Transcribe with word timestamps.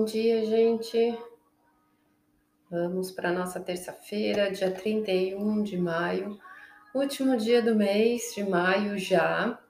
Bom 0.00 0.06
dia, 0.06 0.42
gente. 0.46 1.14
Vamos 2.70 3.10
para 3.10 3.30
nossa 3.30 3.60
terça-feira, 3.60 4.50
dia 4.50 4.70
31 4.70 5.62
de 5.62 5.76
maio, 5.76 6.38
último 6.94 7.36
dia 7.36 7.60
do 7.60 7.74
mês 7.74 8.32
de 8.34 8.42
maio 8.42 8.96
já, 8.96 9.60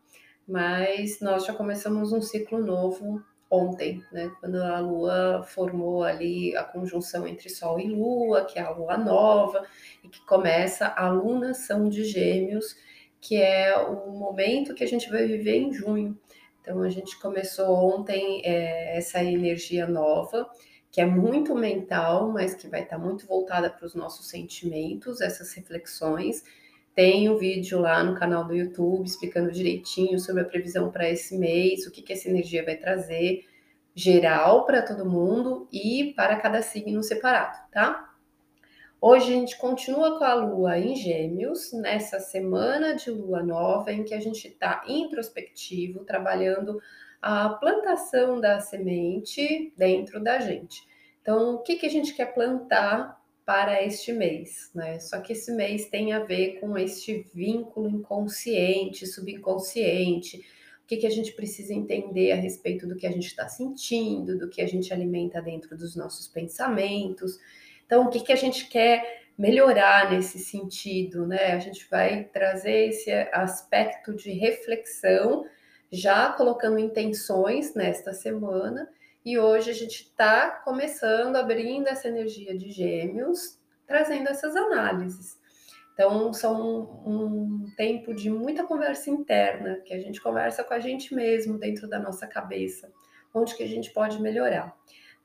mas 0.47 1.21
nós 1.21 1.45
já 1.45 1.53
começamos 1.53 2.13
um 2.13 2.23
ciclo 2.23 2.65
novo 2.65 3.21
ontem, 3.51 4.05
né? 4.13 4.31
Quando 4.39 4.63
a 4.63 4.79
Lua 4.79 5.43
formou 5.43 6.05
ali 6.05 6.57
a 6.57 6.63
conjunção 6.63 7.27
entre 7.27 7.51
Sol 7.51 7.81
e 7.81 7.89
Lua, 7.89 8.45
que 8.45 8.57
é 8.57 8.63
a 8.63 8.71
Lua 8.71 8.97
nova, 8.97 9.67
e 10.05 10.09
que 10.09 10.25
começa 10.25 10.87
a 10.87 11.11
lunação 11.11 11.89
de 11.89 12.05
Gêmeos, 12.05 12.77
que 13.21 13.35
é 13.35 13.77
o 13.77 14.13
momento 14.13 14.75
que 14.75 14.85
a 14.85 14.89
gente 14.89 15.11
vai 15.11 15.27
viver 15.27 15.57
em 15.57 15.73
junho. 15.73 16.17
Então, 16.61 16.83
a 16.83 16.91
gente 16.91 17.19
começou 17.19 17.69
ontem 17.75 18.43
é, 18.45 18.97
essa 18.97 19.23
energia 19.23 19.87
nova, 19.87 20.49
que 20.91 21.01
é 21.01 21.07
muito 21.07 21.55
mental, 21.55 22.31
mas 22.31 22.55
que 22.55 22.69
vai 22.69 22.83
estar 22.83 22.99
muito 22.99 23.27
voltada 23.27 23.71
para 23.71 23.87
os 23.87 23.95
nossos 23.95 24.29
sentimentos, 24.29 25.21
essas 25.21 25.53
reflexões. 25.55 26.45
Tem 26.95 27.29
um 27.29 27.39
vídeo 27.39 27.81
lá 27.81 28.03
no 28.03 28.19
canal 28.19 28.45
do 28.45 28.55
YouTube 28.55 29.07
explicando 29.07 29.53
direitinho 29.53 30.19
sobre 30.19 30.43
a 30.43 30.45
previsão 30.45 30.91
para 30.91 31.09
esse 31.09 31.39
mês, 31.39 31.87
o 31.87 31.91
que, 31.91 32.03
que 32.03 32.13
essa 32.13 32.29
energia 32.29 32.65
vai 32.65 32.77
trazer, 32.77 33.45
geral 33.95 34.67
para 34.67 34.83
todo 34.83 35.09
mundo 35.09 35.69
e 35.73 36.13
para 36.17 36.37
cada 36.37 36.63
signo 36.63 37.03
separado, 37.03 37.59
tá? 37.71 38.10
Hoje 39.03 39.33
a 39.33 39.37
gente 39.37 39.57
continua 39.57 40.19
com 40.19 40.25
a 40.25 40.35
lua 40.35 40.79
em 40.79 40.95
Gêmeos, 40.95 41.73
nessa 41.73 42.21
semana 42.21 42.95
de 42.95 43.11
lua 43.11 43.43
nova, 43.43 43.91
em 43.91 44.05
que 44.05 44.13
a 44.13 44.21
gente 44.21 44.47
está 44.47 44.85
introspectivo, 44.87 46.05
trabalhando 46.05 46.79
a 47.23 47.49
plantação 47.49 48.39
da 48.39 48.61
semente 48.61 49.73
dentro 49.75 50.23
da 50.23 50.39
gente. 50.41 50.87
Então, 51.23 51.55
o 51.55 51.59
que, 51.63 51.77
que 51.77 51.87
a 51.87 51.91
gente 51.91 52.13
quer 52.13 52.35
plantar 52.35 53.19
para 53.47 53.83
este 53.83 54.13
mês? 54.13 54.71
Né? 54.75 54.99
Só 55.01 55.19
que 55.23 55.33
esse 55.33 55.51
mês 55.51 55.89
tem 55.89 56.13
a 56.13 56.19
ver 56.19 56.61
com 56.61 56.77
este 56.77 57.27
vínculo 57.33 57.89
inconsciente, 57.89 59.07
subconsciente. 59.07 60.45
O 60.85 60.87
que, 60.87 60.99
que 60.99 61.07
a 61.07 61.11
gente 61.11 61.33
precisa 61.33 61.73
entender 61.73 62.33
a 62.33 62.37
respeito 62.37 62.87
do 62.87 62.97
que 62.97 63.07
a 63.07 63.11
gente 63.11 63.29
está 63.29 63.49
sentindo, 63.49 64.39
do 64.39 64.51
que 64.51 64.61
a 64.61 64.67
gente 64.67 64.93
alimenta 64.93 65.41
dentro 65.41 65.75
dos 65.75 65.97
nossos 65.97 66.29
pensamentos. 66.29 67.39
Então, 67.91 68.05
o 68.05 68.09
que, 68.09 68.21
que 68.21 68.33
a 68.33 68.37
gente 68.37 68.69
quer 68.69 69.25
melhorar 69.37 70.13
nesse 70.13 70.39
sentido, 70.39 71.27
né? 71.27 71.55
A 71.55 71.59
gente 71.59 71.91
vai 71.91 72.23
trazer 72.23 72.91
esse 72.91 73.11
aspecto 73.33 74.15
de 74.15 74.31
reflexão, 74.31 75.45
já 75.91 76.31
colocando 76.31 76.79
intenções 76.79 77.75
nesta 77.75 78.13
semana, 78.13 78.89
e 79.25 79.41
hoje 79.41 79.71
a 79.71 79.75
gente 79.75 80.05
está 80.05 80.53
começando, 80.65 81.35
abrindo 81.35 81.89
essa 81.89 82.07
energia 82.07 82.57
de 82.57 82.71
gêmeos, 82.71 83.59
trazendo 83.89 84.29
essas 84.29 84.55
análises. 84.55 85.37
Então, 85.93 86.33
são 86.33 87.03
um 87.05 87.73
tempo 87.77 88.15
de 88.15 88.31
muita 88.31 88.63
conversa 88.63 89.11
interna, 89.11 89.81
que 89.85 89.93
a 89.93 89.99
gente 89.99 90.21
conversa 90.21 90.63
com 90.63 90.75
a 90.75 90.79
gente 90.79 91.13
mesmo 91.13 91.59
dentro 91.59 91.89
da 91.89 91.99
nossa 91.99 92.25
cabeça, 92.25 92.89
onde 93.35 93.57
que 93.57 93.65
a 93.65 93.69
gente 93.69 93.91
pode 93.91 94.23
melhorar. 94.23 94.79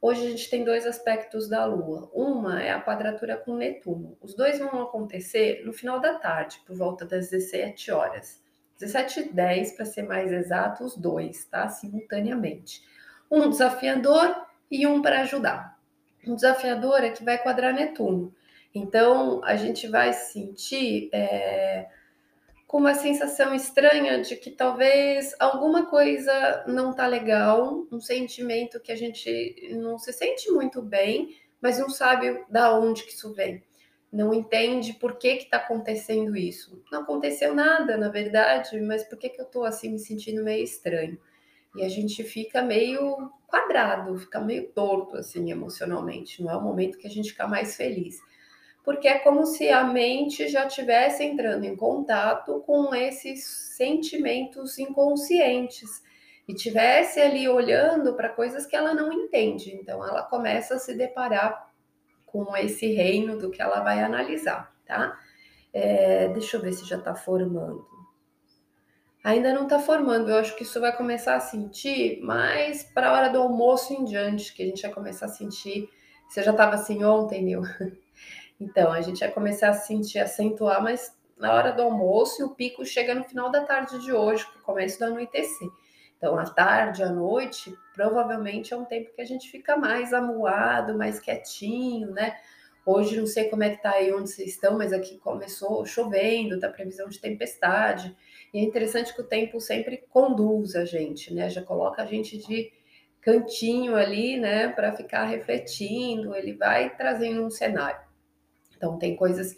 Hoje 0.07 0.23
a 0.23 0.29
gente 0.29 0.51
tem 0.51 0.63
dois 0.63 0.85
aspectos 0.85 1.49
da 1.49 1.65
Lua. 1.65 2.11
Uma 2.13 2.61
é 2.61 2.69
a 2.69 2.79
quadratura 2.79 3.37
com 3.37 3.55
Netuno. 3.55 4.15
Os 4.21 4.35
dois 4.35 4.59
vão 4.59 4.83
acontecer 4.83 5.65
no 5.65 5.73
final 5.73 5.99
da 5.99 6.13
tarde, 6.19 6.61
por 6.63 6.75
volta 6.75 7.05
das 7.05 7.31
17 7.31 7.89
horas. 7.89 8.39
17 8.79 9.19
e 9.21 9.33
10, 9.33 9.71
para 9.71 9.83
ser 9.83 10.03
mais 10.03 10.31
exato, 10.31 10.83
os 10.83 10.95
dois, 10.95 11.45
tá? 11.45 11.67
Simultaneamente. 11.69 12.83
Um 13.31 13.49
desafiador 13.49 14.45
e 14.69 14.85
um 14.85 15.01
para 15.01 15.21
ajudar. 15.21 15.75
Um 16.27 16.35
desafiador 16.35 17.03
é 17.03 17.09
que 17.09 17.25
vai 17.25 17.39
quadrar 17.39 17.73
Netuno. 17.73 18.31
Então, 18.75 19.43
a 19.43 19.55
gente 19.55 19.87
vai 19.87 20.13
sentir 20.13 21.09
é, 21.11 21.87
com 22.75 22.81
uma 22.81 22.93
sensação 22.93 23.55
estranha 23.55 24.19
de 24.19 24.35
que 24.35 24.51
talvez 24.51 25.33
alguma 25.39 25.85
coisa 25.85 26.65
não 26.67 26.91
tá 26.91 27.07
legal, 27.07 27.87
um 27.89 28.01
sentimento 28.01 28.81
que 28.81 28.91
a 28.91 28.97
gente 28.97 29.69
não 29.79 29.97
se 29.97 30.11
sente 30.11 30.51
muito 30.51 30.81
bem, 30.81 31.37
mas 31.61 31.79
não 31.79 31.89
sabe 31.89 32.43
da 32.49 32.77
onde 32.77 33.03
que 33.03 33.13
isso 33.13 33.33
vem. 33.33 33.63
Não 34.11 34.33
entende 34.33 34.91
por 34.91 35.17
que 35.17 35.37
que 35.37 35.49
tá 35.49 35.55
acontecendo 35.55 36.35
isso. 36.35 36.83
Não 36.91 37.03
aconteceu 37.03 37.55
nada, 37.55 37.95
na 37.95 38.09
verdade, 38.09 38.77
mas 38.81 39.05
por 39.05 39.17
que 39.17 39.29
que 39.29 39.39
eu 39.39 39.45
tô 39.45 39.63
assim 39.63 39.93
me 39.93 39.99
sentindo 39.99 40.43
meio 40.43 40.61
estranho? 40.65 41.17
E 41.77 41.81
a 41.81 41.87
gente 41.87 42.25
fica 42.25 42.61
meio 42.61 43.31
quadrado, 43.47 44.17
fica 44.17 44.41
meio 44.41 44.67
torto 44.73 45.15
assim 45.15 45.49
emocionalmente. 45.49 46.43
Não 46.43 46.51
é 46.51 46.57
o 46.57 46.61
momento 46.61 46.97
que 46.97 47.07
a 47.07 47.09
gente 47.09 47.29
fica 47.29 47.47
mais 47.47 47.77
feliz 47.77 48.19
porque 48.85 49.07
é 49.07 49.17
como 49.17 49.47
se 49.47 49.67
a 49.69 49.83
mente 49.83 50.47
já 50.47 50.67
estivesse 50.67 51.23
entrando 51.23 51.65
em 51.65 51.75
contato 51.75 52.61
com 52.61 52.93
esses 52.93 53.43
sentimentos 53.75 54.77
inconscientes 54.77 56.03
e 56.47 56.53
tivesse 56.53 57.19
ali 57.19 57.49
olhando 57.49 58.13
para 58.13 58.29
coisas 58.29 58.67
que 58.67 58.75
ela 58.75 58.93
não 58.93 59.11
entende. 59.11 59.73
Então 59.73 60.07
ela 60.07 60.21
começa 60.21 60.75
a 60.75 60.79
se 60.79 60.95
deparar 60.95 61.73
com 62.27 62.55
esse 62.55 62.93
reino 62.93 63.39
do 63.39 63.49
que 63.49 63.59
ela 63.59 63.79
vai 63.79 64.03
analisar, 64.03 64.71
tá? 64.85 65.19
É, 65.73 66.27
deixa 66.29 66.57
eu 66.57 66.61
ver 66.61 66.73
se 66.73 66.85
já 66.85 66.97
está 66.97 67.15
formando. 67.15 67.83
Ainda 69.23 69.51
não 69.51 69.63
está 69.63 69.79
formando, 69.79 70.29
eu 70.29 70.37
acho 70.37 70.55
que 70.55 70.61
isso 70.61 70.79
vai 70.79 70.95
começar 70.95 71.35
a 71.35 71.39
sentir 71.39 72.21
mais 72.21 72.83
para 72.83 73.09
a 73.09 73.13
hora 73.13 73.29
do 73.29 73.41
almoço 73.41 73.91
em 73.91 74.05
diante, 74.05 74.53
que 74.53 74.61
a 74.61 74.65
gente 74.67 74.83
vai 74.83 74.93
começar 74.93 75.25
a 75.25 75.29
sentir. 75.29 75.89
Você 76.29 76.43
já 76.43 76.51
estava 76.51 76.75
assim 76.75 77.03
ontem, 77.03 77.41
Nil? 77.41 77.63
Então, 78.59 78.91
a 78.91 79.01
gente 79.01 79.19
vai 79.19 79.31
começar 79.31 79.69
a 79.69 79.73
sentir 79.73 80.19
acentuar, 80.19 80.81
mas 80.81 81.15
na 81.37 81.53
hora 81.53 81.71
do 81.71 81.81
almoço 81.81 82.41
e 82.41 82.45
o 82.45 82.55
pico 82.55 82.85
chega 82.85 83.13
no 83.13 83.23
final 83.23 83.51
da 83.51 83.63
tarde 83.63 83.99
de 83.99 84.13
hoje, 84.13 84.45
que 84.51 84.59
começa 84.59 84.99
do 84.99 85.11
anoitecer. 85.11 85.67
Então, 86.17 86.37
à 86.39 86.45
tarde, 86.45 87.03
à 87.03 87.09
noite, 87.09 87.75
provavelmente 87.93 88.73
é 88.73 88.77
um 88.77 88.85
tempo 88.85 89.13
que 89.13 89.21
a 89.21 89.25
gente 89.25 89.49
fica 89.49 89.75
mais 89.75 90.13
amuado, 90.13 90.97
mais 90.97 91.19
quietinho, 91.19 92.11
né? 92.11 92.37
Hoje 92.85 93.17
não 93.17 93.25
sei 93.25 93.49
como 93.49 93.63
é 93.63 93.71
que 93.71 93.81
tá 93.81 93.91
aí 93.91 94.13
onde 94.13 94.29
vocês 94.29 94.51
estão, 94.51 94.77
mas 94.77 94.93
aqui 94.93 95.17
começou 95.17 95.85
chovendo, 95.85 96.59
tá 96.59 96.69
previsão 96.69 97.09
de 97.09 97.19
tempestade. 97.19 98.15
E 98.53 98.59
é 98.59 98.61
interessante 98.61 99.13
que 99.13 99.21
o 99.21 99.27
tempo 99.27 99.59
sempre 99.59 99.97
conduz 100.09 100.75
a 100.75 100.85
gente, 100.85 101.33
né? 101.33 101.49
Já 101.49 101.63
coloca 101.63 102.03
a 102.03 102.05
gente 102.05 102.37
de 102.37 102.71
cantinho 103.25 103.95
ali, 103.95 104.37
né, 104.37 104.67
para 104.67 104.93
ficar 104.93 105.25
refletindo, 105.25 106.35
ele 106.35 106.53
vai 106.53 106.95
trazendo 106.95 107.43
um 107.43 107.49
cenário. 107.49 108.04
Então, 108.75 108.97
tem 108.97 109.15
coisas, 109.15 109.57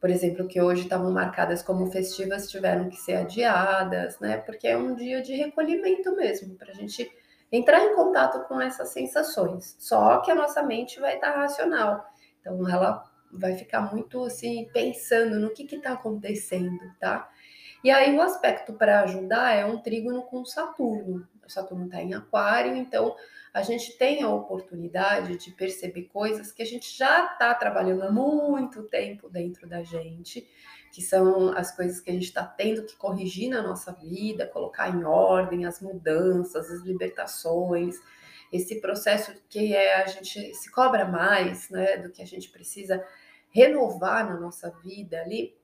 por 0.00 0.10
exemplo, 0.10 0.46
que 0.46 0.60
hoje 0.60 0.82
estavam 0.82 1.12
marcadas 1.12 1.62
como 1.62 1.90
festivas, 1.90 2.50
tiveram 2.50 2.88
que 2.88 2.96
ser 2.96 3.16
adiadas, 3.16 4.18
né? 4.20 4.38
Porque 4.38 4.68
é 4.68 4.76
um 4.76 4.94
dia 4.94 5.22
de 5.22 5.34
recolhimento 5.34 6.14
mesmo, 6.14 6.54
para 6.54 6.70
a 6.70 6.74
gente 6.74 7.10
entrar 7.50 7.84
em 7.84 7.94
contato 7.94 8.46
com 8.46 8.60
essas 8.60 8.90
sensações. 8.90 9.74
Só 9.78 10.18
que 10.20 10.30
a 10.30 10.34
nossa 10.34 10.62
mente 10.62 11.00
vai 11.00 11.14
estar 11.14 11.32
racional. 11.32 12.04
Então, 12.40 12.68
ela 12.68 13.04
vai 13.32 13.54
ficar 13.56 13.92
muito 13.92 14.24
assim, 14.24 14.68
pensando 14.72 15.38
no 15.38 15.50
que 15.50 15.62
está 15.74 15.92
acontecendo, 15.92 16.78
tá? 16.98 17.28
E 17.84 17.90
aí, 17.90 18.16
o 18.16 18.22
aspecto 18.22 18.72
para 18.72 19.02
ajudar 19.02 19.54
é 19.54 19.64
um 19.64 19.78
trígono 19.78 20.22
com 20.22 20.44
Saturno. 20.44 21.26
Saturno 21.50 21.86
está 21.86 22.02
em 22.02 22.14
Aquário, 22.14 22.76
então 22.76 23.14
a 23.52 23.62
gente 23.62 23.96
tem 23.96 24.22
a 24.22 24.28
oportunidade 24.28 25.36
de 25.36 25.50
perceber 25.50 26.04
coisas 26.04 26.52
que 26.52 26.62
a 26.62 26.66
gente 26.66 26.96
já 26.96 27.32
está 27.32 27.54
trabalhando 27.54 28.02
há 28.02 28.10
muito 28.10 28.82
tempo 28.84 29.28
dentro 29.28 29.68
da 29.68 29.82
gente, 29.82 30.48
que 30.92 31.02
são 31.02 31.50
as 31.56 31.74
coisas 31.74 32.00
que 32.00 32.10
a 32.10 32.14
gente 32.14 32.24
está 32.24 32.44
tendo 32.44 32.84
que 32.84 32.96
corrigir 32.96 33.50
na 33.50 33.62
nossa 33.62 33.92
vida, 33.92 34.46
colocar 34.46 34.88
em 34.88 35.04
ordem 35.04 35.64
as 35.64 35.80
mudanças, 35.80 36.70
as 36.70 36.82
libertações, 36.82 37.96
esse 38.52 38.80
processo 38.80 39.34
que 39.48 39.74
é 39.74 40.02
a 40.02 40.06
gente 40.06 40.54
se 40.54 40.70
cobra 40.70 41.04
mais, 41.04 41.68
né, 41.70 41.98
do 41.98 42.10
que 42.10 42.22
a 42.22 42.26
gente 42.26 42.48
precisa 42.50 43.04
renovar 43.50 44.28
na 44.28 44.38
nossa 44.38 44.70
vida 44.82 45.20
ali, 45.20 45.56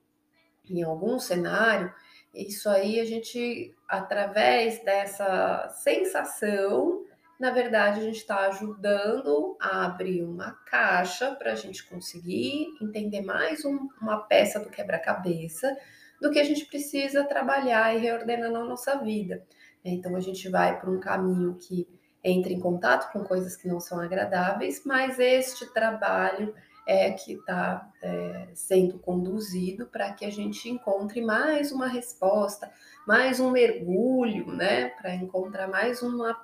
em 0.69 0.83
algum 0.83 1.19
cenário, 1.19 1.93
isso 2.35 2.69
aí 2.69 2.99
a 2.99 3.05
gente, 3.05 3.73
através 3.87 4.83
dessa 4.83 5.69
sensação, 5.69 7.03
na 7.39 7.51
verdade, 7.51 7.99
a 7.99 8.03
gente 8.03 8.17
está 8.17 8.47
ajudando 8.47 9.57
a 9.59 9.85
abrir 9.85 10.23
uma 10.23 10.51
caixa 10.65 11.33
para 11.35 11.53
a 11.53 11.55
gente 11.55 11.87
conseguir 11.87 12.67
entender 12.81 13.21
mais 13.21 13.63
um, 13.65 13.89
uma 14.01 14.19
peça 14.21 14.59
do 14.59 14.69
quebra-cabeça 14.69 15.75
do 16.21 16.31
que 16.31 16.39
a 16.39 16.43
gente 16.43 16.65
precisa 16.65 17.23
trabalhar 17.25 17.93
e 17.95 17.99
reordenar 17.99 18.51
na 18.51 18.63
nossa 18.63 18.97
vida. 18.97 19.45
Então, 19.83 20.15
a 20.15 20.19
gente 20.19 20.49
vai 20.49 20.79
para 20.79 20.89
um 20.89 20.99
caminho 20.99 21.55
que 21.55 21.87
entra 22.23 22.51
em 22.51 22.59
contato 22.59 23.11
com 23.11 23.23
coisas 23.23 23.55
que 23.55 23.67
não 23.67 23.79
são 23.79 23.99
agradáveis, 23.99 24.81
mas 24.85 25.19
este 25.19 25.71
trabalho 25.73 26.55
é 26.85 27.11
que 27.11 27.33
está 27.33 27.91
é, 28.01 28.49
sendo 28.53 28.99
conduzido 28.99 29.87
para 29.87 30.13
que 30.13 30.23
a 30.23 30.31
gente 30.31 30.69
encontre 30.69 31.21
mais 31.21 31.71
uma 31.71 31.87
resposta, 31.87 32.71
mais 33.07 33.39
um 33.39 33.49
mergulho, 33.49 34.47
né, 34.53 34.89
para 34.89 35.15
encontrar 35.15 35.67
mais 35.67 36.01
uma 36.01 36.39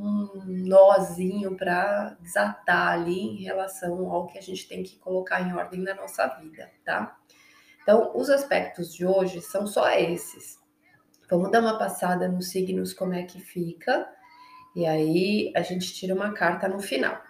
um 0.00 0.30
nozinho 0.46 1.56
para 1.56 2.16
desatar 2.20 2.92
ali 2.92 3.18
em 3.18 3.42
relação 3.42 4.10
ao 4.12 4.28
que 4.28 4.38
a 4.38 4.40
gente 4.40 4.68
tem 4.68 4.82
que 4.84 4.96
colocar 4.96 5.40
em 5.40 5.52
ordem 5.52 5.80
na 5.80 5.92
nossa 5.92 6.24
vida, 6.38 6.70
tá? 6.84 7.18
Então, 7.82 8.12
os 8.14 8.30
aspectos 8.30 8.94
de 8.94 9.04
hoje 9.04 9.40
são 9.40 9.66
só 9.66 9.90
esses. 9.90 10.58
Vamos 11.28 11.50
dar 11.50 11.60
uma 11.60 11.78
passada 11.78 12.28
nos 12.28 12.50
signos, 12.50 12.92
como 12.92 13.12
é 13.12 13.24
que 13.24 13.40
fica, 13.40 14.08
e 14.74 14.86
aí 14.86 15.52
a 15.56 15.62
gente 15.62 15.92
tira 15.92 16.14
uma 16.14 16.32
carta 16.32 16.68
no 16.68 16.80
final. 16.80 17.20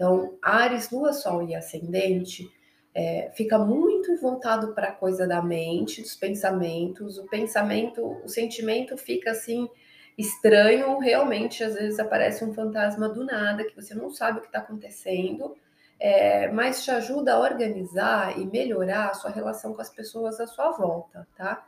Então, 0.00 0.38
Ares, 0.40 0.90
Lua, 0.90 1.12
Sol 1.12 1.42
e 1.42 1.54
Ascendente 1.54 2.50
é, 2.94 3.30
fica 3.34 3.58
muito 3.58 4.16
voltado 4.16 4.74
para 4.74 4.88
a 4.88 4.92
coisa 4.92 5.28
da 5.28 5.42
mente, 5.42 6.00
dos 6.00 6.16
pensamentos. 6.16 7.18
O 7.18 7.26
pensamento, 7.26 8.02
o 8.24 8.26
sentimento 8.26 8.96
fica 8.96 9.32
assim 9.32 9.68
estranho, 10.16 10.98
realmente 10.98 11.62
às 11.62 11.74
vezes 11.74 11.98
aparece 11.98 12.42
um 12.42 12.54
fantasma 12.54 13.10
do 13.10 13.26
nada 13.26 13.62
que 13.62 13.76
você 13.76 13.94
não 13.94 14.08
sabe 14.08 14.38
o 14.38 14.40
que 14.40 14.46
está 14.46 14.60
acontecendo, 14.60 15.54
é, 15.98 16.48
mas 16.48 16.82
te 16.82 16.90
ajuda 16.90 17.34
a 17.34 17.38
organizar 17.38 18.38
e 18.38 18.46
melhorar 18.46 19.10
a 19.10 19.14
sua 19.14 19.30
relação 19.30 19.74
com 19.74 19.82
as 19.82 19.90
pessoas 19.90 20.40
à 20.40 20.46
sua 20.46 20.70
volta, 20.70 21.28
tá? 21.36 21.66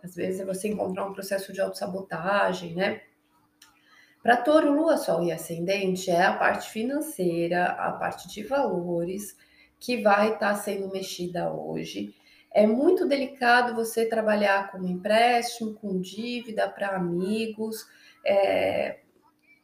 Às 0.00 0.14
vezes 0.14 0.40
é 0.40 0.44
você 0.44 0.68
encontrar 0.68 1.04
um 1.04 1.12
processo 1.12 1.52
de 1.52 1.60
autossabotagem, 1.60 2.76
né? 2.76 3.02
Para 4.26 4.38
touro, 4.38 4.72
lua, 4.72 4.96
sol 4.96 5.22
e 5.22 5.30
ascendente 5.30 6.10
é 6.10 6.24
a 6.24 6.32
parte 6.32 6.68
financeira, 6.68 7.66
a 7.66 7.92
parte 7.92 8.26
de 8.26 8.42
valores 8.42 9.36
que 9.78 10.02
vai 10.02 10.32
estar 10.32 10.48
tá 10.48 10.54
sendo 10.56 10.90
mexida 10.90 11.48
hoje. 11.54 12.12
É 12.52 12.66
muito 12.66 13.06
delicado 13.06 13.72
você 13.72 14.04
trabalhar 14.04 14.72
com 14.72 14.84
empréstimo, 14.84 15.74
com 15.74 16.00
dívida 16.00 16.68
para 16.68 16.96
amigos, 16.96 17.86
é, 18.26 18.98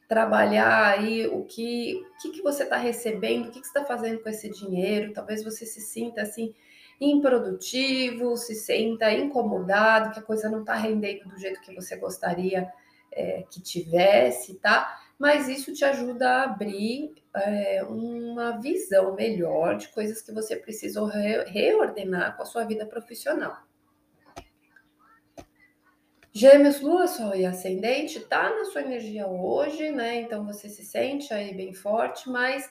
trabalhar 0.09 0.97
aí 0.97 1.27
o 1.27 1.43
que, 1.45 1.97
o 1.97 2.23
que, 2.23 2.31
que 2.31 2.41
você 2.41 2.63
está 2.63 2.77
recebendo, 2.77 3.49
o 3.49 3.51
que, 3.51 3.61
que 3.61 3.67
você 3.67 3.77
está 3.77 3.85
fazendo 3.85 4.23
com 4.23 4.29
esse 4.29 4.49
dinheiro. 4.49 5.13
Talvez 5.13 5.43
você 5.43 5.67
se 5.67 5.81
sinta 5.81 6.23
assim 6.23 6.55
improdutivo, 7.01 8.37
se 8.37 8.55
sinta 8.55 9.13
incomodado, 9.13 10.13
que 10.13 10.21
a 10.21 10.23
coisa 10.23 10.49
não 10.49 10.61
está 10.61 10.77
rendendo 10.77 11.29
do 11.29 11.37
jeito 11.37 11.61
que 11.63 11.75
você 11.75 11.97
gostaria 11.97 12.71
é, 13.13 13.45
que 13.51 13.61
tivesse, 13.61 14.55
tá? 14.55 15.01
Mas 15.19 15.49
isso 15.49 15.73
te 15.73 15.85
ajuda 15.85 16.29
a 16.29 16.43
abrir 16.45 17.15
é, 17.35 17.85
uma 17.85 18.59
visão 18.61 19.15
melhor 19.15 19.77
de 19.77 19.89
coisas 19.89 20.21
que 20.21 20.33
você 20.33 20.57
precisa 20.57 21.07
re 21.07 21.45
reordenar 21.45 22.37
com 22.37 22.43
a 22.43 22.47
sua 22.47 22.65
vida 22.65 22.85
profissional. 22.87 23.57
Gêmeos, 26.35 26.81
Lua, 26.81 27.07
Sol 27.07 27.35
e 27.37 27.45
Ascendente 27.45 28.19
tá 28.21 28.49
na 28.51 28.65
sua 28.65 28.81
energia 28.81 29.27
hoje, 29.27 29.91
né? 29.91 30.23
Então 30.23 30.47
você 30.47 30.69
se 30.69 30.83
sente 30.83 31.33
aí 31.33 31.55
bem 31.55 31.75
forte, 31.75 32.31
mas 32.31 32.71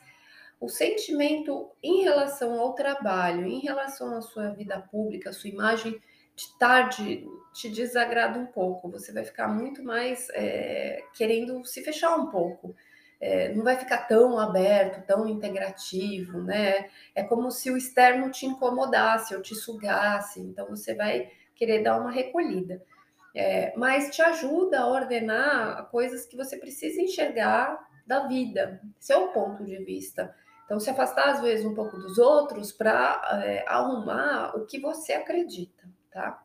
o 0.60 0.68
sentimento 0.68 1.70
em 1.82 2.02
relação 2.04 2.60
ao 2.60 2.74
trabalho, 2.74 3.46
em 3.46 3.60
relação 3.60 4.18
à 4.18 4.22
sua 4.22 4.50
vida 4.50 4.80
pública, 4.80 5.32
sua 5.32 5.50
imagem 5.50 6.02
de 6.48 6.58
tarde 6.58 7.28
te 7.54 7.70
desagrada 7.70 8.40
um 8.40 8.46
pouco. 8.46 8.90
Você 8.92 9.12
vai 9.12 9.24
ficar 9.24 9.48
muito 9.48 9.84
mais 9.84 10.30
é, 10.32 11.04
querendo 11.14 11.66
se 11.66 11.82
fechar 11.84 12.16
um 12.16 12.28
pouco 12.28 12.76
é, 13.22 13.54
não 13.54 13.64
vai 13.64 13.78
ficar 13.78 14.08
tão 14.08 14.40
aberto, 14.40 15.06
tão 15.06 15.28
integrativo, 15.28 16.42
né? 16.42 16.90
É 17.14 17.24
como 17.24 17.52
se 17.52 17.70
o 17.70 17.78
externo 17.78 18.32
te 18.32 18.48
incomodasse 18.48 19.36
ou 19.36 19.44
te 19.44 19.54
sugasse, 19.54 20.40
então 20.42 20.68
você 20.68 20.96
vai 20.96 21.30
querer 21.56 21.84
dar 21.84 22.00
uma 22.00 22.10
recolhida. 22.10 22.82
É, 23.34 23.74
mas 23.78 24.10
te 24.10 24.22
ajuda 24.22 24.82
a 24.82 24.88
ordenar 24.88 25.88
coisas 25.90 26.26
que 26.26 26.36
você 26.36 26.58
precisa 26.58 27.00
enxergar 27.00 27.80
da 28.06 28.28
vida, 28.28 28.82
esse 29.00 29.14
é 29.14 29.28
ponto 29.28 29.64
de 29.64 29.78
vista. 29.86 30.36
Então, 30.66 30.80
se 30.80 30.90
afastar 30.90 31.30
às 31.30 31.42
vezes 31.42 31.66
um 31.66 31.76
pouco 31.76 31.98
dos 31.98 32.18
outros 32.18 32.72
para 32.72 33.42
é, 33.46 33.64
arrumar 33.68 34.56
o 34.56 34.66
que 34.66 34.80
você 34.80 35.14
acredita, 35.14 35.81
tá? 36.12 36.44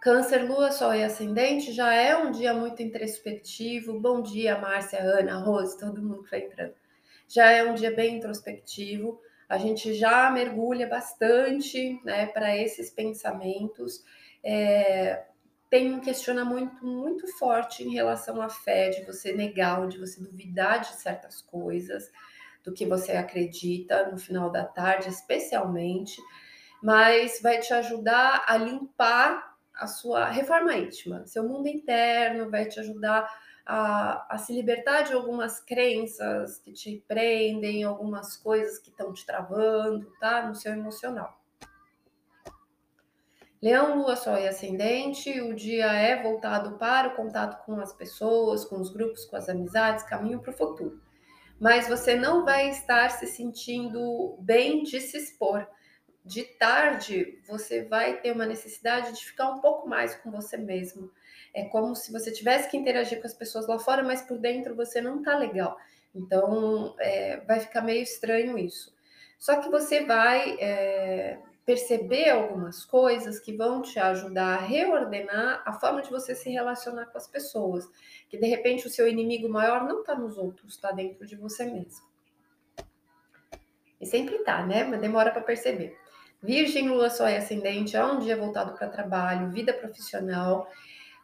Câncer, 0.00 0.48
Lua, 0.48 0.70
Sol 0.70 0.94
e 0.94 1.02
Ascendente 1.02 1.72
já 1.72 1.92
é 1.92 2.16
um 2.16 2.30
dia 2.30 2.54
muito 2.54 2.82
introspectivo. 2.82 3.98
Bom 3.98 4.22
dia, 4.22 4.56
Márcia, 4.56 5.02
Ana, 5.02 5.38
Rose, 5.38 5.78
todo 5.78 6.00
mundo 6.00 6.22
que 6.22 6.30
vai 6.30 6.40
entrando. 6.40 6.74
Já 7.26 7.50
é 7.50 7.64
um 7.64 7.74
dia 7.74 7.90
bem 7.90 8.16
introspectivo. 8.16 9.20
A 9.48 9.58
gente 9.58 9.94
já 9.94 10.30
mergulha 10.30 10.86
bastante 10.86 12.00
né, 12.04 12.26
para 12.26 12.56
esses 12.56 12.90
pensamentos. 12.90 14.04
É, 14.42 15.24
tem 15.68 15.92
um 15.92 16.00
questionamento 16.00 16.86
muito 16.86 17.26
forte 17.36 17.82
em 17.82 17.92
relação 17.92 18.40
à 18.40 18.48
fé, 18.48 18.90
de 18.90 19.04
você 19.04 19.32
negar, 19.32 19.86
de 19.88 19.98
você 19.98 20.20
duvidar 20.20 20.80
de 20.80 20.94
certas 20.94 21.42
coisas, 21.42 22.10
do 22.62 22.72
que 22.72 22.86
você 22.86 23.12
acredita 23.12 24.10
no 24.10 24.18
final 24.18 24.50
da 24.50 24.64
tarde, 24.64 25.08
especialmente, 25.08 26.20
mas 26.82 27.40
vai 27.42 27.58
te 27.58 27.72
ajudar 27.72 28.44
a 28.46 28.56
limpar 28.56 29.56
a 29.74 29.86
sua 29.86 30.26
reforma 30.26 30.74
íntima, 30.74 31.24
seu 31.26 31.44
mundo 31.48 31.68
interno, 31.68 32.50
vai 32.50 32.66
te 32.66 32.80
ajudar 32.80 33.28
a, 33.64 34.34
a 34.34 34.38
se 34.38 34.52
libertar 34.52 35.02
de 35.02 35.12
algumas 35.12 35.60
crenças 35.60 36.58
que 36.58 36.72
te 36.72 37.04
prendem, 37.06 37.84
algumas 37.84 38.36
coisas 38.36 38.78
que 38.78 38.90
estão 38.90 39.12
te 39.12 39.24
travando, 39.24 40.10
tá? 40.18 40.46
No 40.46 40.54
seu 40.54 40.72
emocional. 40.72 41.38
Leão, 43.60 43.98
Lua, 43.98 44.14
Sol 44.14 44.36
e 44.36 44.46
Ascendente, 44.46 45.40
o 45.40 45.54
dia 45.54 45.92
é 45.92 46.22
voltado 46.22 46.78
para 46.78 47.08
o 47.08 47.16
contato 47.16 47.64
com 47.64 47.80
as 47.80 47.92
pessoas, 47.92 48.64
com 48.64 48.80
os 48.80 48.90
grupos, 48.90 49.24
com 49.24 49.36
as 49.36 49.48
amizades, 49.48 50.04
caminho 50.04 50.40
para 50.40 50.52
o 50.52 50.56
futuro. 50.56 51.00
Mas 51.60 51.88
você 51.88 52.14
não 52.14 52.44
vai 52.44 52.70
estar 52.70 53.10
se 53.10 53.26
sentindo 53.26 54.36
bem 54.40 54.84
de 54.84 55.00
se 55.00 55.16
expor 55.16 55.66
de 56.28 56.44
tarde 56.44 57.40
você 57.48 57.82
vai 57.84 58.20
ter 58.20 58.32
uma 58.32 58.44
necessidade 58.44 59.12
de 59.12 59.24
ficar 59.24 59.48
um 59.50 59.60
pouco 59.60 59.88
mais 59.88 60.14
com 60.14 60.30
você 60.30 60.58
mesmo. 60.58 61.10
É 61.54 61.64
como 61.64 61.96
se 61.96 62.12
você 62.12 62.30
tivesse 62.30 62.68
que 62.70 62.76
interagir 62.76 63.18
com 63.18 63.26
as 63.26 63.32
pessoas 63.32 63.66
lá 63.66 63.78
fora, 63.78 64.02
mas 64.02 64.20
por 64.20 64.38
dentro 64.38 64.76
você 64.76 65.00
não 65.00 65.22
tá 65.22 65.38
legal. 65.38 65.78
Então 66.14 66.94
é, 67.00 67.38
vai 67.46 67.60
ficar 67.60 67.80
meio 67.80 68.02
estranho 68.02 68.58
isso. 68.58 68.94
Só 69.38 69.58
que 69.58 69.70
você 69.70 70.04
vai 70.04 70.58
é, 70.60 71.38
perceber 71.64 72.28
algumas 72.28 72.84
coisas 72.84 73.40
que 73.40 73.56
vão 73.56 73.80
te 73.80 73.98
ajudar 73.98 74.58
a 74.58 74.60
reordenar 74.60 75.62
a 75.64 75.72
forma 75.72 76.02
de 76.02 76.10
você 76.10 76.34
se 76.34 76.50
relacionar 76.50 77.06
com 77.06 77.16
as 77.16 77.26
pessoas. 77.26 77.88
Que 78.28 78.36
de 78.36 78.46
repente 78.46 78.86
o 78.86 78.90
seu 78.90 79.08
inimigo 79.08 79.48
maior 79.48 79.84
não 79.84 80.00
está 80.00 80.14
nos 80.14 80.36
outros, 80.36 80.74
está 80.74 80.92
dentro 80.92 81.26
de 81.26 81.36
você 81.36 81.64
mesmo. 81.64 82.06
E 83.98 84.04
sempre 84.04 84.38
tá, 84.40 84.64
né? 84.66 84.84
Mas 84.84 85.00
demora 85.00 85.30
para 85.30 85.40
perceber. 85.40 85.96
Virgem, 86.42 86.88
Lua, 86.88 87.10
Sol 87.10 87.28
e 87.28 87.36
Ascendente 87.36 87.96
é 87.96 88.04
um 88.04 88.18
dia 88.18 88.36
voltado 88.36 88.72
para 88.74 88.88
trabalho, 88.88 89.50
vida 89.50 89.72
profissional, 89.72 90.70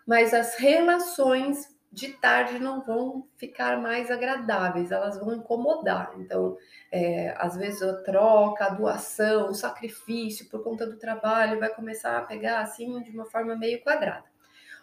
mas 0.07 0.35
as 0.35 0.57
relações 0.57 1.75
de 1.95 2.09
tarde 2.09 2.59
não 2.59 2.85
vão 2.85 3.25
ficar 3.37 3.81
mais 3.81 4.11
agradáveis, 4.11 4.91
elas 4.91 5.17
vão 5.19 5.33
incomodar. 5.33 6.13
Então, 6.19 6.59
é, 6.91 7.33
às 7.39 7.57
vezes 7.57 7.81
a 7.83 8.03
troca, 8.03 8.65
a 8.65 8.71
doação, 8.71 9.51
o 9.51 9.55
sacrifício 9.55 10.49
por 10.49 10.65
conta 10.65 10.85
do 10.85 10.99
trabalho 10.99 11.61
vai 11.61 11.69
começar 11.69 12.19
a 12.19 12.23
pegar 12.23 12.61
assim 12.61 13.01
de 13.03 13.11
uma 13.11 13.25
forma 13.25 13.55
meio 13.55 13.81
quadrada. 13.81 14.25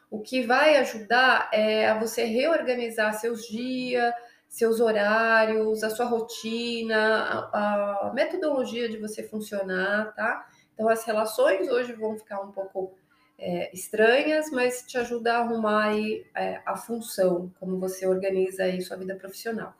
O 0.09 0.21
que 0.21 0.41
vai 0.41 0.77
ajudar 0.77 1.49
é 1.51 1.89
a 1.89 1.99
você 1.99 2.23
reorganizar 2.23 3.13
seus 3.13 3.45
dias, 3.45 4.13
seus 4.51 4.81
horários, 4.81 5.81
a 5.81 5.89
sua 5.89 6.05
rotina, 6.05 7.49
a, 7.53 8.09
a, 8.09 8.13
metodologia 8.13 8.89
de 8.89 8.97
você 8.97 9.23
funcionar, 9.23 10.13
tá? 10.13 10.45
Então, 10.73 10.89
as 10.89 11.05
relações 11.05 11.69
hoje 11.69 11.93
vão 11.93 12.17
ficar 12.17 12.41
um 12.41 12.51
pouco 12.51 12.93
é, 13.39 13.73
estranhas, 13.73 14.51
mas 14.51 14.83
te 14.85 14.97
ajuda 14.97 15.35
a 15.35 15.39
arrumar 15.39 15.85
aí, 15.85 16.25
é, 16.35 16.61
a 16.65 16.75
função, 16.75 17.49
como 17.61 17.79
você 17.79 18.05
organiza 18.05 18.63
aí 18.63 18.81
sua 18.81 18.97
vida 18.97 19.15
profissional. 19.15 19.73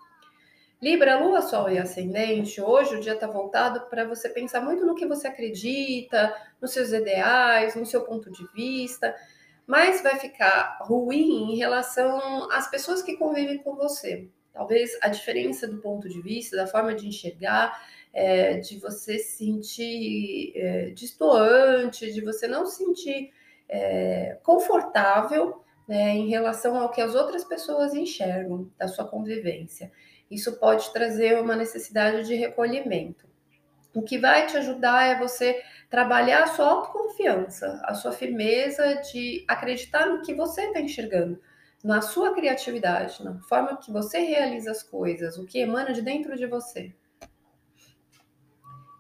Libra, 0.82 1.20
Lua, 1.20 1.42
Sol 1.42 1.70
e 1.70 1.78
Ascendente, 1.78 2.62
hoje 2.62 2.96
o 2.96 3.02
dia 3.02 3.14
está 3.16 3.28
voltado 3.28 3.90
para 3.90 4.06
você 4.06 4.30
pensar 4.30 4.62
muito 4.62 4.86
no 4.86 4.96
que 4.96 5.06
você 5.06 5.28
acredita, 5.28 6.34
nos 6.62 6.72
seus 6.72 6.94
ideais, 6.94 7.76
no 7.76 7.86
seu 7.86 8.06
ponto 8.06 8.32
de 8.32 8.48
vista, 8.54 9.14
mas 9.68 10.02
vai 10.02 10.18
ficar 10.18 10.78
ruim 10.80 11.52
em 11.52 11.58
relação 11.58 12.50
às 12.50 12.72
pessoas 12.72 13.04
que 13.04 13.18
convivem 13.18 13.58
com 13.58 13.76
você. 13.76 14.30
Talvez 14.54 14.98
a 15.02 15.08
diferença 15.08 15.68
do 15.68 15.78
ponto 15.78 16.10
de 16.10 16.22
vista, 16.22 16.58
da 16.58 16.68
forma 16.68 16.94
de 16.94 17.08
enxergar, 17.08 17.82
é, 18.14 18.58
de 18.58 18.78
você 18.80 19.18
se 19.18 19.38
sentir 19.38 20.52
é, 20.56 20.90
distoante, 20.90 22.12
de 22.12 22.22
você 22.22 22.48
não 22.48 22.66
se 22.66 22.84
sentir 22.84 23.32
é, 23.70 24.38
confortável 24.44 25.64
né, 25.88 26.12
em 26.12 26.30
relação 26.30 26.78
ao 26.78 26.92
que 26.92 27.02
as 27.02 27.16
outras 27.16 27.44
pessoas 27.44 27.94
enxergam 27.94 28.70
da 28.78 28.88
sua 28.88 29.06
convivência. 29.06 29.92
Isso 30.30 30.58
pode 30.60 30.92
trazer 30.92 31.40
uma 31.42 31.56
necessidade 31.56 32.28
de 32.28 32.36
recolhimento. 32.36 33.30
O 33.94 34.02
que 34.02 34.18
vai 34.18 34.46
te 34.48 34.56
ajudar 34.58 35.06
é 35.06 35.20
você 35.20 35.62
trabalhar 35.90 36.44
a 36.44 36.48
sua 36.48 36.66
autoconfiança, 36.66 37.82
a 37.84 37.94
sua 37.94 38.14
firmeza 38.14 38.96
de 39.12 39.44
acreditar 39.48 40.08
no 40.08 40.22
que 40.22 40.34
você 40.34 40.62
está 40.62 40.80
enxergando 40.80 41.42
na 41.84 42.02
sua 42.02 42.34
criatividade, 42.34 43.24
na 43.24 43.40
forma 43.42 43.78
que 43.78 43.92
você 43.92 44.20
realiza 44.20 44.72
as 44.72 44.84
coisas, 44.84 45.38
o 45.38 45.46
que 45.46 45.60
emana 45.60 45.94
de 45.94 46.02
dentro 46.02 46.38
de 46.38 46.46
você. 46.46 46.94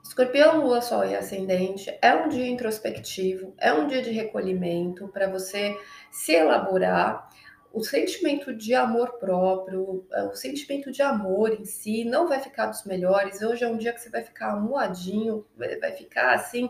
Escorpião, 0.04 0.66
Lua, 0.66 0.82
Sol 0.82 1.06
e 1.06 1.16
Ascendente 1.16 1.98
é 2.02 2.14
um 2.14 2.28
dia 2.28 2.46
introspectivo, 2.46 3.54
é 3.58 3.72
um 3.72 3.88
dia 3.88 4.02
de 4.02 4.12
recolhimento 4.12 5.08
para 5.08 5.30
você 5.30 5.78
se 6.12 6.34
elaborar. 6.34 7.30
O 7.72 7.82
sentimento 7.82 8.54
de 8.54 8.76
amor 8.76 9.14
próprio, 9.14 10.06
é, 10.12 10.24
o 10.24 10.36
sentimento 10.36 10.92
de 10.92 11.02
amor 11.02 11.54
em 11.54 11.64
si 11.64 12.04
não 12.04 12.28
vai 12.28 12.42
ficar 12.42 12.66
dos 12.66 12.84
melhores. 12.84 13.42
Hoje 13.42 13.64
é 13.64 13.68
um 13.70 13.78
dia 13.78 13.94
que 13.94 14.02
você 14.02 14.10
vai 14.10 14.22
ficar 14.22 14.52
amuadinho, 14.52 15.46
vai 15.56 15.94
ficar 15.94 16.34
assim, 16.34 16.70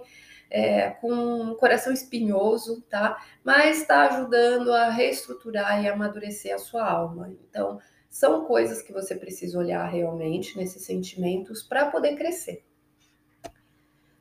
é, 0.52 0.90
com 0.90 1.12
um 1.12 1.56
coração 1.56 1.94
espinhoso, 1.94 2.82
tá? 2.90 3.24
Mas 3.44 3.80
está 3.80 4.04
ajudando 4.10 4.74
a 4.74 4.90
reestruturar 4.90 5.82
e 5.82 5.88
amadurecer 5.88 6.54
a 6.54 6.60
sua 6.60 6.88
alma. 6.88 7.32
Então, 7.50 7.80
são 8.10 8.44
coisas 8.44 8.82
que 8.82 8.92
você 8.92 9.16
precisa 9.16 9.58
olhar 9.58 9.86
realmente 9.86 10.58
nesses 10.58 10.84
sentimentos 10.84 11.64
para 11.64 11.86
poder 11.86 12.16
crescer. 12.18 12.64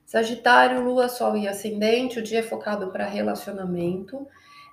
Sagitário, 0.06 0.82
Lua, 0.82 1.08
Sol 1.08 1.36
e 1.36 1.48
Ascendente, 1.48 2.20
o 2.20 2.22
dia 2.22 2.38
é 2.38 2.42
focado 2.42 2.90
para 2.92 3.04
relacionamento. 3.04 4.26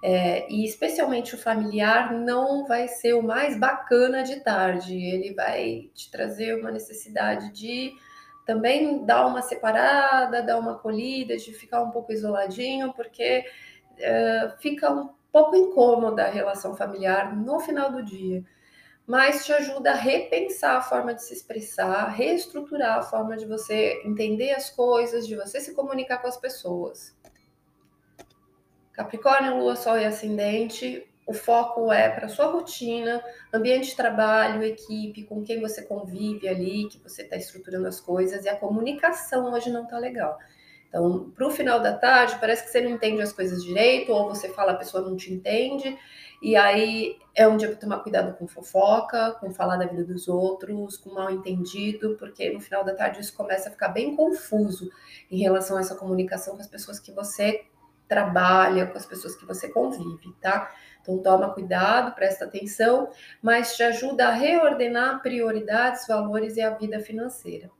É, 0.03 0.51
e 0.51 0.63
especialmente 0.63 1.33
o 1.33 1.39
familiar 1.39 2.13
não 2.13 2.67
vai 2.67 2.87
ser 2.87 3.13
o 3.13 3.23
mais 3.23 3.57
bacana 3.57 4.23
de 4.23 4.39
tarde. 4.41 4.95
Ele 4.95 5.33
vai 5.33 5.89
te 5.95 6.11
trazer 6.11 6.55
uma 6.59 6.71
necessidade 6.71 7.51
de 7.51 7.93
também 8.47 9.05
dar 9.05 9.27
uma 9.27 9.43
separada, 9.43 10.41
dar 10.41 10.57
uma 10.57 10.71
acolhida, 10.71 11.37
de 11.37 11.53
ficar 11.53 11.83
um 11.83 11.91
pouco 11.91 12.11
isoladinho, 12.11 12.91
porque 12.93 13.45
é, 13.99 14.53
fica 14.57 14.91
um 14.91 15.09
pouco 15.31 15.55
incômoda 15.55 16.23
a 16.23 16.29
relação 16.31 16.75
familiar 16.75 17.35
no 17.35 17.59
final 17.59 17.91
do 17.91 18.03
dia 18.03 18.43
mas 19.07 19.45
te 19.45 19.53
ajuda 19.53 19.91
a 19.91 19.95
repensar 19.95 20.75
a 20.75 20.81
forma 20.81 21.15
de 21.15 21.23
se 21.23 21.33
expressar, 21.33 22.09
reestruturar 22.09 22.97
a 22.97 23.01
forma 23.01 23.37
de 23.37 23.45
você 23.45 24.01
entender 24.03 24.51
as 24.51 24.69
coisas, 24.69 25.25
de 25.25 25.33
você 25.33 25.61
se 25.61 25.73
comunicar 25.73 26.17
com 26.17 26.27
as 26.27 26.35
pessoas. 26.35 27.15
Capricórnio, 28.91 29.59
Lua, 29.59 29.77
Sol 29.77 29.97
e 29.97 30.03
Ascendente, 30.03 31.07
o 31.27 31.33
foco 31.33 31.91
é 31.91 32.09
para 32.09 32.29
sua 32.29 32.45
rotina, 32.45 33.21
ambiente 33.53 33.89
de 33.89 33.95
trabalho, 33.97 34.63
equipe, 34.63 35.25
com 35.25 35.43
quem 35.43 35.59
você 35.59 35.81
convive 35.81 36.47
ali, 36.47 36.87
que 36.87 36.97
você 37.03 37.23
está 37.23 37.35
estruturando 37.35 37.85
as 37.85 37.99
coisas, 37.99 38.45
e 38.45 38.49
a 38.49 38.55
comunicação 38.55 39.51
hoje 39.51 39.69
não 39.69 39.83
está 39.83 39.99
legal. 39.99 40.39
Então, 40.87 41.29
para 41.31 41.45
o 41.45 41.51
final 41.51 41.81
da 41.81 41.91
tarde, 41.91 42.37
parece 42.39 42.63
que 42.63 42.69
você 42.69 42.79
não 42.79 42.91
entende 42.91 43.21
as 43.21 43.33
coisas 43.33 43.61
direito, 43.61 44.13
ou 44.13 44.29
você 44.29 44.47
fala, 44.47 44.71
a 44.71 44.77
pessoa 44.77 45.03
não 45.03 45.17
te 45.17 45.33
entende, 45.33 45.99
e 46.41 46.55
aí 46.55 47.17
é 47.35 47.45
um 47.45 47.57
dia 47.57 47.67
para 47.67 47.77
tomar 47.77 47.99
cuidado 47.99 48.37
com 48.37 48.47
fofoca, 48.47 49.31
com 49.41 49.51
falar 49.51 49.75
da 49.75 49.85
vida 49.85 50.05
dos 50.05 50.29
outros, 50.29 50.95
com 50.95 51.13
mal 51.13 51.29
entendido, 51.29 52.15
porque 52.17 52.49
no 52.51 52.61
final 52.61 52.85
da 52.85 52.95
tarde 52.95 53.19
isso 53.19 53.35
começa 53.35 53.67
a 53.67 53.71
ficar 53.71 53.89
bem 53.89 54.15
confuso 54.15 54.89
em 55.29 55.39
relação 55.39 55.75
a 55.75 55.81
essa 55.81 55.95
comunicação 55.95 56.55
com 56.55 56.61
as 56.61 56.67
pessoas 56.67 56.99
que 56.99 57.11
você 57.11 57.65
trabalha, 58.07 58.85
com 58.85 58.97
as 58.97 59.05
pessoas 59.05 59.35
que 59.35 59.45
você 59.45 59.67
convive, 59.67 60.33
tá? 60.39 60.71
Então 61.07 61.19
toma 61.19 61.53
cuidado, 61.53 62.13
presta 62.13 62.43
atenção, 62.43 63.09
mas 63.41 63.77
te 63.77 63.83
ajuda 63.83 64.27
a 64.27 64.31
reordenar 64.31 65.21
prioridades, 65.21 66.05
valores 66.05 66.57
e 66.57 66.61
a 66.61 66.71
vida 66.71 66.99
financeira. 66.99 67.71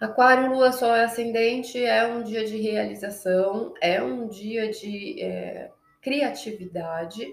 Aquário, 0.00 0.52
Lua, 0.52 0.72
Sol 0.72 0.96
e 0.96 1.00
Ascendente 1.00 1.84
é 1.84 2.06
um 2.06 2.22
dia 2.22 2.44
de 2.44 2.56
realização, 2.56 3.74
é 3.80 4.02
um 4.02 4.28
dia 4.28 4.70
de 4.70 5.22
é, 5.22 5.70
criatividade, 6.00 7.32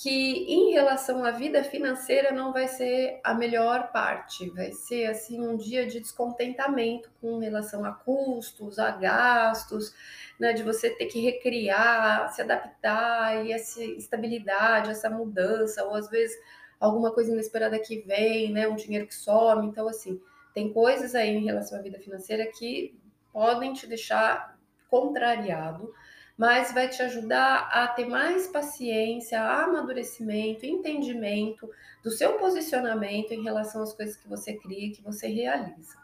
que 0.00 0.44
em 0.44 0.70
relação 0.70 1.24
à 1.24 1.32
vida 1.32 1.64
financeira 1.64 2.30
não 2.30 2.52
vai 2.52 2.68
ser 2.68 3.20
a 3.24 3.34
melhor 3.34 3.90
parte, 3.90 4.48
vai 4.50 4.70
ser 4.70 5.06
assim 5.06 5.44
um 5.44 5.56
dia 5.56 5.88
de 5.88 5.98
descontentamento 5.98 7.10
com 7.20 7.38
relação 7.38 7.84
a 7.84 7.90
custos, 7.90 8.78
a 8.78 8.92
gastos, 8.92 9.92
né, 10.38 10.52
de 10.52 10.62
você 10.62 10.88
ter 10.90 11.06
que 11.06 11.20
recriar, 11.20 12.32
se 12.32 12.40
adaptar 12.40 13.44
e 13.44 13.50
essa 13.50 13.82
estabilidade, 13.82 14.90
essa 14.90 15.10
mudança, 15.10 15.84
ou 15.84 15.96
às 15.96 16.08
vezes 16.08 16.38
alguma 16.78 17.12
coisa 17.12 17.32
inesperada 17.32 17.76
que 17.80 17.98
vem, 18.02 18.52
né, 18.52 18.68
um 18.68 18.76
dinheiro 18.76 19.04
que 19.04 19.14
some, 19.16 19.66
então 19.66 19.88
assim, 19.88 20.20
tem 20.54 20.72
coisas 20.72 21.16
aí 21.16 21.30
em 21.30 21.44
relação 21.44 21.76
à 21.76 21.82
vida 21.82 21.98
financeira 21.98 22.46
que 22.46 22.96
podem 23.32 23.72
te 23.72 23.84
deixar 23.84 24.56
contrariado, 24.88 25.92
mas 26.38 26.72
vai 26.72 26.88
te 26.88 27.02
ajudar 27.02 27.68
a 27.72 27.88
ter 27.88 28.06
mais 28.06 28.46
paciência, 28.46 29.42
amadurecimento, 29.42 30.64
entendimento 30.64 31.68
do 32.00 32.12
seu 32.12 32.34
posicionamento 32.34 33.32
em 33.32 33.42
relação 33.42 33.82
às 33.82 33.92
coisas 33.92 34.16
que 34.16 34.28
você 34.28 34.54
cria, 34.54 34.92
que 34.92 35.02
você 35.02 35.26
realiza, 35.26 35.98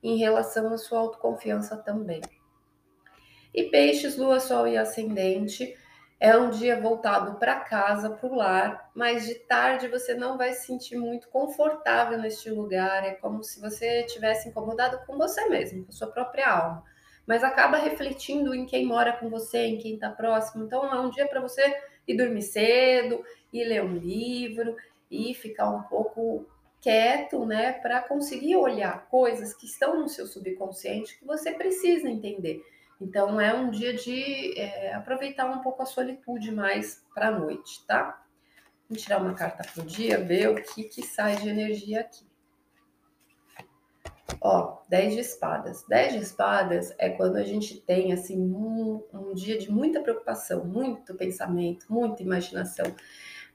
em 0.00 0.16
relação 0.16 0.72
à 0.72 0.78
sua 0.78 1.00
autoconfiança 1.00 1.76
também. 1.76 2.20
E 3.52 3.64
peixes, 3.64 4.16
lua, 4.16 4.38
sol 4.38 4.68
e 4.68 4.78
ascendente, 4.78 5.76
é 6.20 6.36
um 6.36 6.50
dia 6.50 6.80
voltado 6.80 7.36
para 7.36 7.58
casa, 7.58 8.10
para 8.10 8.28
o 8.28 8.36
lar, 8.36 8.90
mas 8.94 9.26
de 9.26 9.34
tarde 9.34 9.88
você 9.88 10.14
não 10.14 10.38
vai 10.38 10.52
se 10.52 10.66
sentir 10.66 10.96
muito 10.96 11.28
confortável 11.30 12.16
neste 12.16 12.48
lugar. 12.48 13.04
É 13.04 13.14
como 13.14 13.42
se 13.42 13.60
você 13.60 14.04
tivesse 14.04 14.48
incomodado 14.48 15.04
com 15.04 15.16
você 15.16 15.48
mesmo, 15.48 15.84
com 15.84 15.90
a 15.90 15.94
sua 15.94 16.08
própria 16.08 16.48
alma 16.48 16.84
mas 17.28 17.44
acaba 17.44 17.76
refletindo 17.76 18.54
em 18.54 18.64
quem 18.64 18.86
mora 18.86 19.12
com 19.12 19.28
você, 19.28 19.58
em 19.58 19.76
quem 19.76 19.94
está 19.94 20.08
próximo. 20.08 20.64
Então 20.64 20.90
é 20.90 20.98
um 20.98 21.10
dia 21.10 21.28
para 21.28 21.42
você 21.42 21.62
ir 22.06 22.16
dormir 22.16 22.40
cedo, 22.40 23.22
ir 23.52 23.64
ler 23.64 23.84
um 23.84 23.98
livro 23.98 24.74
e 25.10 25.34
ficar 25.34 25.68
um 25.68 25.82
pouco 25.82 26.46
quieto, 26.80 27.44
né, 27.44 27.72
para 27.72 28.00
conseguir 28.00 28.56
olhar 28.56 29.06
coisas 29.08 29.52
que 29.52 29.66
estão 29.66 30.00
no 30.00 30.08
seu 30.08 30.26
subconsciente 30.26 31.18
que 31.18 31.26
você 31.26 31.52
precisa 31.52 32.08
entender. 32.08 32.64
Então 32.98 33.38
é 33.38 33.52
um 33.52 33.70
dia 33.70 33.92
de 33.92 34.58
é, 34.58 34.94
aproveitar 34.94 35.50
um 35.50 35.58
pouco 35.58 35.82
a 35.82 35.86
solitude 35.86 36.50
mais 36.50 37.04
para 37.14 37.28
a 37.28 37.38
noite, 37.38 37.84
tá? 37.86 38.24
Vou 38.88 38.96
tirar 38.96 39.20
uma 39.20 39.34
carta 39.34 39.68
pro 39.70 39.82
dia, 39.82 40.18
ver 40.18 40.48
o 40.48 40.54
que, 40.54 40.84
que 40.84 41.02
sai 41.02 41.36
de 41.36 41.48
energia 41.48 42.00
aqui. 42.00 42.27
Ó, 44.40 44.82
10 44.88 45.14
de 45.14 45.20
espadas. 45.20 45.84
10 45.88 46.12
de 46.12 46.18
espadas 46.20 46.94
é 46.98 47.10
quando 47.10 47.36
a 47.36 47.44
gente 47.44 47.80
tem, 47.80 48.12
assim, 48.12 48.38
um, 48.38 49.02
um 49.12 49.34
dia 49.34 49.58
de 49.58 49.70
muita 49.70 50.00
preocupação, 50.00 50.64
muito 50.64 51.14
pensamento, 51.14 51.86
muita 51.88 52.22
imaginação. 52.22 52.86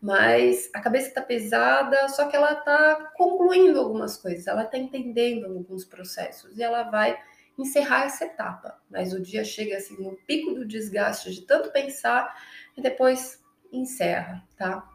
Mas 0.02 0.70
a 0.74 0.82
cabeça 0.82 1.08
está 1.08 1.22
pesada, 1.22 2.10
só 2.10 2.28
que 2.28 2.36
ela 2.36 2.54
está 2.54 3.12
concluindo 3.16 3.80
algumas 3.80 4.18
coisas, 4.18 4.48
ela 4.48 4.64
está 4.64 4.78
entendendo 4.78 5.46
alguns 5.46 5.86
processos 5.86 6.58
e 6.58 6.64
ela 6.64 6.84
vai 6.84 7.18
encerrar 7.58 8.06
essa 8.06 8.26
etapa. 8.26 8.78
Mas 8.90 9.14
o 9.14 9.22
dia 9.22 9.46
chega 9.46 9.78
assim 9.78 9.96
no 10.02 10.18
pico 10.28 10.54
do 10.54 10.66
desgaste 10.66 11.32
de 11.32 11.42
tanto 11.44 11.72
pensar 11.72 12.36
e 12.76 12.82
depois 12.82 13.42
encerra, 13.72 14.44
tá? 14.58 14.88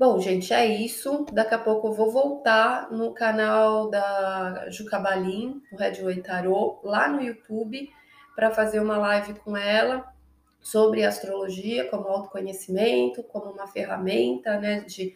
Bom, 0.00 0.18
gente, 0.18 0.50
é 0.54 0.64
isso. 0.64 1.26
Daqui 1.30 1.52
a 1.52 1.58
pouco 1.58 1.88
eu 1.88 1.92
vou 1.92 2.10
voltar 2.10 2.90
no 2.90 3.12
canal 3.12 3.90
da 3.90 4.64
Juca 4.70 4.98
Balim, 4.98 5.60
o 5.70 5.76
Redway 5.76 6.22
Tarot, 6.22 6.80
lá 6.82 7.06
no 7.06 7.20
YouTube, 7.20 7.86
para 8.34 8.50
fazer 8.50 8.80
uma 8.80 8.96
live 8.96 9.34
com 9.40 9.54
ela 9.54 10.10
sobre 10.58 11.04
astrologia 11.04 11.84
como 11.90 12.08
autoconhecimento, 12.08 13.22
como 13.24 13.50
uma 13.50 13.66
ferramenta, 13.66 14.58
né, 14.58 14.80
de 14.80 15.14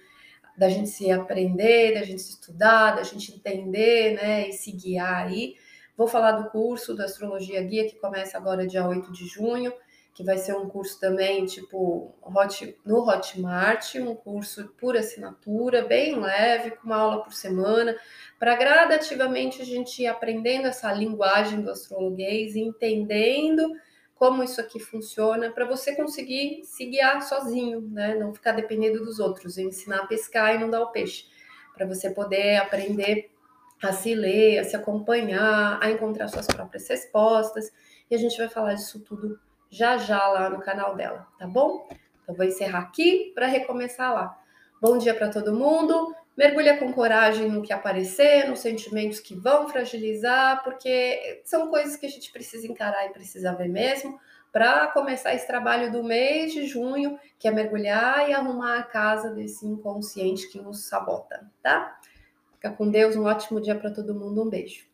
da 0.54 0.68
gente 0.68 0.90
se 0.90 1.10
aprender, 1.10 1.94
da 1.94 2.02
gente 2.02 2.20
se 2.20 2.32
estudar, 2.32 2.94
da 2.94 3.04
gente 3.04 3.34
entender, 3.34 4.16
né, 4.16 4.50
e 4.50 4.52
se 4.52 4.70
guiar 4.70 5.28
aí. 5.28 5.54
Vou 5.96 6.06
falar 6.06 6.32
do 6.32 6.50
curso 6.50 6.94
da 6.94 7.06
Astrologia 7.06 7.62
Guia 7.62 7.88
que 7.88 7.96
começa 7.96 8.36
agora 8.36 8.66
dia 8.66 8.86
8 8.86 9.10
de 9.10 9.26
junho 9.26 9.72
que 10.14 10.22
vai 10.22 10.38
ser 10.38 10.54
um 10.54 10.68
curso 10.68 11.00
também, 11.00 11.44
tipo, 11.44 12.14
hot, 12.22 12.78
no 12.86 13.00
Hotmart, 13.08 13.96
um 13.96 14.14
curso 14.14 14.72
por 14.78 14.96
assinatura, 14.96 15.84
bem 15.84 16.20
leve, 16.20 16.70
com 16.70 16.86
uma 16.86 16.96
aula 16.96 17.24
por 17.24 17.32
semana, 17.32 17.96
para 18.38 18.54
gradativamente 18.54 19.60
a 19.60 19.64
gente 19.64 20.02
ir 20.02 20.06
aprendendo 20.06 20.68
essa 20.68 20.92
linguagem 20.92 21.60
do 21.60 21.70
astrologuês, 21.70 22.54
entendendo 22.54 23.68
como 24.14 24.44
isso 24.44 24.60
aqui 24.60 24.78
funciona, 24.78 25.50
para 25.50 25.64
você 25.64 25.96
conseguir 25.96 26.62
se 26.62 26.86
guiar 26.86 27.20
sozinho, 27.20 27.80
né? 27.80 28.14
Não 28.14 28.32
ficar 28.32 28.52
dependendo 28.52 29.04
dos 29.04 29.18
outros, 29.18 29.58
ensinar 29.58 30.02
a 30.02 30.06
pescar 30.06 30.54
e 30.54 30.58
não 30.58 30.70
dar 30.70 30.80
o 30.80 30.92
peixe, 30.92 31.26
para 31.74 31.86
você 31.86 32.08
poder 32.08 32.58
aprender 32.58 33.32
a 33.82 33.92
se 33.92 34.14
ler, 34.14 34.60
a 34.60 34.64
se 34.64 34.76
acompanhar, 34.76 35.80
a 35.82 35.90
encontrar 35.90 36.28
suas 36.28 36.46
próprias 36.46 36.88
respostas. 36.88 37.72
E 38.08 38.14
a 38.14 38.18
gente 38.18 38.38
vai 38.38 38.48
falar 38.48 38.74
disso 38.74 39.00
tudo 39.00 39.40
já 39.74 39.98
já 39.98 40.24
lá 40.28 40.48
no 40.48 40.60
canal 40.60 40.94
dela, 40.94 41.26
tá 41.36 41.48
bom? 41.48 41.88
Então 42.22 42.34
vou 42.36 42.46
encerrar 42.46 42.78
aqui 42.78 43.32
para 43.34 43.48
recomeçar 43.48 44.14
lá. 44.14 44.40
Bom 44.80 44.96
dia 44.96 45.12
para 45.12 45.28
todo 45.28 45.52
mundo. 45.52 46.14
Mergulha 46.36 46.78
com 46.78 46.92
coragem 46.92 47.50
no 47.50 47.60
que 47.60 47.72
aparecer, 47.72 48.48
nos 48.48 48.60
sentimentos 48.60 49.18
que 49.18 49.34
vão 49.34 49.68
fragilizar, 49.68 50.62
porque 50.62 51.42
são 51.44 51.70
coisas 51.70 51.96
que 51.96 52.06
a 52.06 52.08
gente 52.08 52.30
precisa 52.30 52.68
encarar 52.68 53.06
e 53.06 53.12
precisa 53.12 53.52
ver 53.52 53.68
mesmo, 53.68 54.20
para 54.52 54.86
começar 54.88 55.34
esse 55.34 55.46
trabalho 55.46 55.90
do 55.90 56.04
mês 56.04 56.52
de 56.52 56.66
junho, 56.66 57.18
que 57.36 57.48
é 57.48 57.50
mergulhar 57.50 58.28
e 58.28 58.32
arrumar 58.32 58.78
a 58.78 58.84
casa 58.84 59.30
desse 59.30 59.66
inconsciente 59.66 60.48
que 60.48 60.60
nos 60.60 60.86
sabota, 60.86 61.50
tá? 61.60 61.98
Fica 62.52 62.70
com 62.70 62.88
Deus, 62.88 63.16
um 63.16 63.24
ótimo 63.24 63.60
dia 63.60 63.74
para 63.74 63.90
todo 63.90 64.14
mundo, 64.14 64.40
um 64.44 64.48
beijo. 64.48 64.93